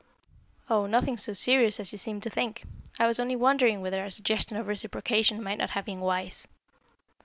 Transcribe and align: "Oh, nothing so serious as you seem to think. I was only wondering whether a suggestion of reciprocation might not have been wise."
"Oh, 0.67 0.87
nothing 0.87 1.15
so 1.15 1.35
serious 1.35 1.79
as 1.79 1.91
you 1.91 1.99
seem 1.99 2.21
to 2.21 2.29
think. 2.31 2.63
I 2.97 3.05
was 3.05 3.19
only 3.19 3.35
wondering 3.35 3.81
whether 3.81 4.03
a 4.03 4.09
suggestion 4.09 4.57
of 4.57 4.65
reciprocation 4.65 5.43
might 5.43 5.59
not 5.59 5.69
have 5.69 5.85
been 5.85 5.99
wise." 5.99 6.47